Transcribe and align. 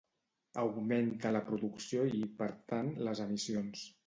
Augmenta 0.61 1.33
la 1.35 1.41
producció 1.51 2.07
i, 2.21 2.23
per 2.41 2.49
tant, 2.73 2.91
les 3.11 3.23
emissions. 3.29 3.87